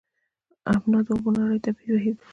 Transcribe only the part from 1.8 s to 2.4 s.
بهیر دی.